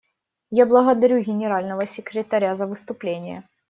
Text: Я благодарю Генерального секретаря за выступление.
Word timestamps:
Я 0.49 0.65
благодарю 0.65 1.21
Генерального 1.21 1.85
секретаря 1.85 2.55
за 2.55 2.65
выступление. 2.65 3.43